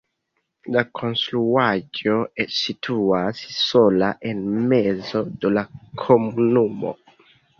[0.75, 2.15] La konstruaĵo
[2.61, 4.41] situas sola en
[4.73, 5.65] mezo de la
[6.05, 6.95] komunumo.